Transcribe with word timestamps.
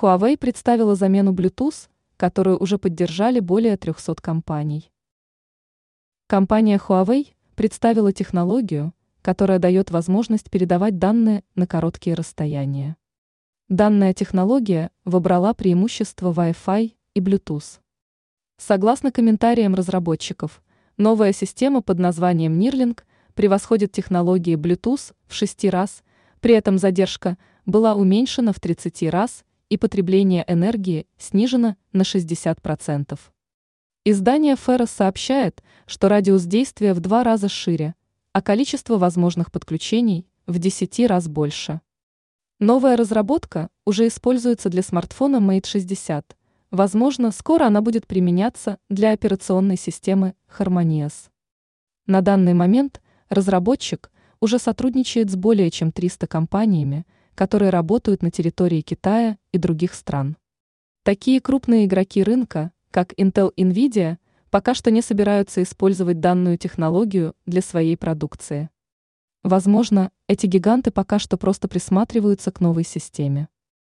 Huawei 0.00 0.38
представила 0.38 0.94
замену 0.94 1.34
Bluetooth, 1.34 1.90
которую 2.16 2.58
уже 2.58 2.78
поддержали 2.78 3.38
более 3.38 3.76
300 3.76 4.14
компаний. 4.22 4.90
Компания 6.26 6.78
Huawei 6.78 7.34
представила 7.54 8.10
технологию, 8.10 8.94
которая 9.20 9.58
дает 9.58 9.90
возможность 9.90 10.50
передавать 10.50 10.98
данные 10.98 11.44
на 11.54 11.66
короткие 11.66 12.14
расстояния. 12.14 12.96
Данная 13.68 14.14
технология 14.14 14.90
выбрала 15.04 15.52
преимущества 15.52 16.32
Wi-Fi 16.32 16.94
и 17.12 17.20
Bluetooth. 17.20 17.80
Согласно 18.56 19.12
комментариям 19.12 19.74
разработчиков, 19.74 20.62
новая 20.96 21.34
система 21.34 21.82
под 21.82 21.98
названием 21.98 22.58
Neuralink 22.58 23.00
превосходит 23.34 23.92
технологии 23.92 24.56
Bluetooth 24.56 25.12
в 25.26 25.34
6 25.34 25.66
раз, 25.66 26.02
при 26.40 26.54
этом 26.54 26.78
задержка 26.78 27.36
была 27.66 27.94
уменьшена 27.94 28.54
в 28.54 28.60
30 28.60 29.02
раз 29.10 29.44
и 29.70 29.78
потребление 29.78 30.44
энергии 30.46 31.06
снижено 31.16 31.76
на 31.92 32.02
60%. 32.02 33.18
Издание 34.04 34.56
Феррос 34.56 34.90
сообщает, 34.90 35.62
что 35.86 36.08
радиус 36.08 36.44
действия 36.44 36.92
в 36.92 37.00
два 37.00 37.24
раза 37.24 37.48
шире, 37.48 37.94
а 38.32 38.42
количество 38.42 38.98
возможных 38.98 39.50
подключений 39.50 40.26
в 40.46 40.58
10 40.58 41.06
раз 41.06 41.28
больше. 41.28 41.80
Новая 42.58 42.96
разработка 42.96 43.70
уже 43.86 44.06
используется 44.06 44.68
для 44.68 44.82
смартфона 44.82 45.36
Mate 45.36 45.66
60. 45.66 46.36
Возможно, 46.70 47.30
скоро 47.30 47.64
она 47.64 47.80
будет 47.80 48.06
применяться 48.06 48.78
для 48.88 49.12
операционной 49.12 49.76
системы 49.76 50.34
Harmonious. 50.58 51.30
На 52.06 52.20
данный 52.20 52.54
момент 52.54 53.00
разработчик 53.28 54.10
уже 54.40 54.58
сотрудничает 54.58 55.30
с 55.30 55.36
более 55.36 55.70
чем 55.70 55.92
300 55.92 56.26
компаниями, 56.26 57.06
которые 57.40 57.70
работают 57.70 58.20
на 58.22 58.30
территории 58.30 58.82
Китая 58.82 59.38
и 59.50 59.56
других 59.56 59.94
стран. 59.94 60.36
Такие 61.04 61.40
крупные 61.40 61.86
игроки 61.86 62.22
рынка, 62.22 62.70
как 62.90 63.14
Intel 63.14 63.50
Nvidia, 63.56 64.18
пока 64.50 64.74
что 64.74 64.90
не 64.90 65.00
собираются 65.00 65.62
использовать 65.62 66.20
данную 66.20 66.58
технологию 66.58 67.34
для 67.46 67.62
своей 67.62 67.96
продукции. 67.96 68.68
Возможно, 69.42 70.10
эти 70.28 70.44
гиганты 70.44 70.90
пока 70.90 71.18
что 71.18 71.38
просто 71.38 71.66
присматриваются 71.66 72.52
к 72.52 72.60
новой 72.60 72.84
системе. 72.84 73.48